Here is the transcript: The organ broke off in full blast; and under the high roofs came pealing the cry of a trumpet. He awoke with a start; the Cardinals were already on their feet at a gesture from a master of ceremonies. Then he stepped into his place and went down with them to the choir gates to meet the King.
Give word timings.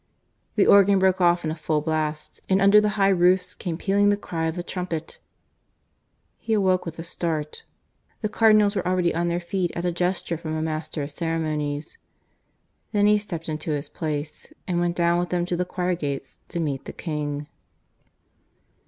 The 0.55 0.65
organ 0.65 0.97
broke 0.97 1.21
off 1.21 1.45
in 1.45 1.53
full 1.53 1.79
blast; 1.81 2.39
and 2.49 2.59
under 2.59 2.81
the 2.81 2.89
high 2.97 3.09
roofs 3.09 3.53
came 3.53 3.77
pealing 3.77 4.09
the 4.09 4.17
cry 4.17 4.47
of 4.47 4.57
a 4.57 4.63
trumpet. 4.63 5.19
He 6.39 6.53
awoke 6.53 6.87
with 6.87 6.97
a 6.97 7.03
start; 7.03 7.65
the 8.21 8.27
Cardinals 8.27 8.75
were 8.75 8.83
already 8.87 9.13
on 9.13 9.27
their 9.27 9.39
feet 9.39 9.71
at 9.75 9.85
a 9.85 9.91
gesture 9.91 10.39
from 10.39 10.55
a 10.55 10.61
master 10.63 11.03
of 11.03 11.11
ceremonies. 11.11 11.99
Then 12.93 13.05
he 13.05 13.19
stepped 13.19 13.47
into 13.47 13.73
his 13.73 13.89
place 13.89 14.51
and 14.67 14.79
went 14.79 14.95
down 14.95 15.19
with 15.19 15.29
them 15.29 15.45
to 15.45 15.55
the 15.55 15.65
choir 15.65 15.93
gates 15.93 16.39
to 16.49 16.59
meet 16.59 16.85
the 16.85 16.93
King. 16.93 17.45